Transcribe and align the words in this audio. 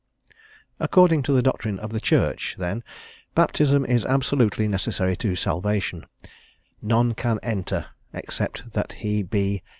According 0.79 1.21
to 1.29 1.31
the 1.31 1.43
doctrine 1.43 1.77
of 1.77 1.91
the 1.91 1.99
Church, 1.99 2.55
then, 2.57 2.83
baptism 3.35 3.85
is 3.85 4.03
absolutely 4.03 4.67
necessary 4.67 5.15
to 5.17 5.35
salvation: 5.35 6.07
"None 6.81 7.13
can 7.13 7.37
enter... 7.43 7.85
except 8.11 8.63
he 8.93 9.21
be... 9.21 9.61